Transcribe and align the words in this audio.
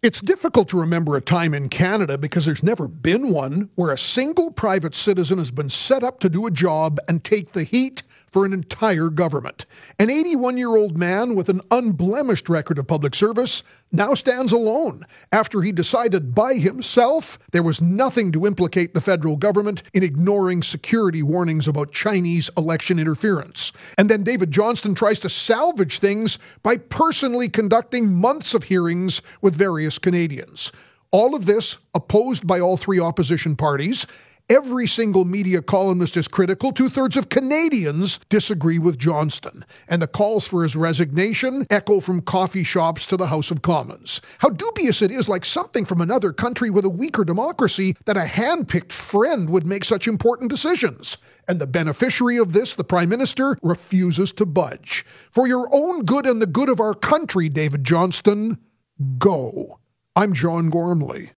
It's 0.00 0.20
difficult 0.20 0.68
to 0.68 0.78
remember 0.78 1.16
a 1.16 1.20
time 1.20 1.52
in 1.52 1.68
Canada 1.68 2.16
because 2.16 2.44
there's 2.46 2.62
never 2.62 2.86
been 2.86 3.30
one 3.30 3.70
where 3.74 3.90
a 3.90 3.98
single 3.98 4.52
private 4.52 4.94
citizen 4.94 5.38
has 5.38 5.50
been 5.50 5.68
set 5.68 6.04
up 6.04 6.20
to 6.20 6.28
do 6.28 6.46
a 6.46 6.52
job 6.52 7.00
and 7.08 7.24
take 7.24 7.50
the 7.50 7.64
heat 7.64 8.04
for 8.30 8.44
an 8.44 8.52
entire 8.52 9.08
government. 9.08 9.66
An 9.98 10.10
81 10.10 10.56
year 10.56 10.76
old 10.76 10.96
man 10.96 11.34
with 11.34 11.48
an 11.48 11.60
unblemished 11.70 12.48
record 12.48 12.78
of 12.78 12.86
public 12.86 13.14
service 13.14 13.62
now 13.90 14.14
stands 14.14 14.52
alone 14.52 15.06
after 15.32 15.62
he 15.62 15.72
decided 15.72 16.34
by 16.34 16.54
himself 16.54 17.38
there 17.52 17.62
was 17.62 17.80
nothing 17.80 18.30
to 18.32 18.46
implicate 18.46 18.92
the 18.94 19.00
federal 19.00 19.36
government 19.36 19.82
in 19.94 20.02
ignoring 20.02 20.62
security 20.62 21.22
warnings 21.22 21.66
about 21.66 21.92
Chinese 21.92 22.50
election 22.56 22.98
interference. 22.98 23.72
And 23.96 24.10
then 24.10 24.22
David 24.22 24.50
Johnston 24.50 24.94
tries 24.94 25.20
to 25.20 25.28
salvage 25.28 25.98
things 25.98 26.38
by 26.62 26.76
personally 26.76 27.48
conducting 27.48 28.12
months 28.12 28.54
of 28.54 28.64
hearings 28.64 29.22
with 29.40 29.54
various 29.54 29.98
Canadians. 29.98 30.72
All 31.10 31.34
of 31.34 31.46
this 31.46 31.78
opposed 31.94 32.46
by 32.46 32.60
all 32.60 32.76
three 32.76 33.00
opposition 33.00 33.56
parties 33.56 34.06
Every 34.50 34.86
single 34.86 35.26
media 35.26 35.60
columnist 35.60 36.16
is 36.16 36.26
critical. 36.26 36.72
Two 36.72 36.88
thirds 36.88 37.18
of 37.18 37.28
Canadians 37.28 38.16
disagree 38.30 38.78
with 38.78 38.98
Johnston. 38.98 39.62
And 39.86 40.00
the 40.00 40.06
calls 40.06 40.48
for 40.48 40.62
his 40.62 40.74
resignation 40.74 41.66
echo 41.68 42.00
from 42.00 42.22
coffee 42.22 42.64
shops 42.64 43.06
to 43.08 43.18
the 43.18 43.26
House 43.26 43.50
of 43.50 43.60
Commons. 43.60 44.22
How 44.38 44.48
dubious 44.48 45.02
it 45.02 45.10
is, 45.10 45.28
like 45.28 45.44
something 45.44 45.84
from 45.84 46.00
another 46.00 46.32
country 46.32 46.70
with 46.70 46.86
a 46.86 46.90
weaker 46.90 47.24
democracy, 47.24 47.94
that 48.06 48.16
a 48.16 48.24
hand 48.24 48.68
picked 48.68 48.90
friend 48.90 49.50
would 49.50 49.66
make 49.66 49.84
such 49.84 50.08
important 50.08 50.50
decisions. 50.50 51.18
And 51.46 51.60
the 51.60 51.66
beneficiary 51.66 52.38
of 52.38 52.54
this, 52.54 52.74
the 52.74 52.84
Prime 52.84 53.10
Minister, 53.10 53.58
refuses 53.62 54.32
to 54.32 54.46
budge. 54.46 55.04
For 55.30 55.46
your 55.46 55.68
own 55.72 56.06
good 56.06 56.24
and 56.24 56.40
the 56.40 56.46
good 56.46 56.70
of 56.70 56.80
our 56.80 56.94
country, 56.94 57.50
David 57.50 57.84
Johnston, 57.84 58.56
go. 59.18 59.78
I'm 60.16 60.32
John 60.32 60.70
Gormley. 60.70 61.32